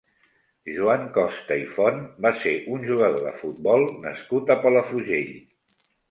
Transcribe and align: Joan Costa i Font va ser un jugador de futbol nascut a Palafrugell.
Joan 0.75 1.01
Costa 1.17 1.57
i 1.63 1.65
Font 1.73 1.99
va 2.25 2.31
ser 2.45 2.53
un 2.77 2.87
jugador 2.91 3.21
de 3.25 3.33
futbol 3.41 3.85
nascut 4.07 4.49
a 4.55 4.57
Palafrugell. 4.65 5.29